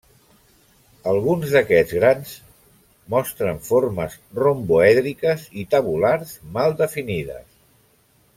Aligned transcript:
Alguns 1.09 1.51
d'aquests 1.55 1.93
grans 1.97 2.31
mostren 3.15 3.61
formes 3.69 4.17
romboèdriques 4.41 5.45
i 5.65 5.67
tabulars 5.77 6.33
mal 6.57 6.77
definides. 6.83 7.49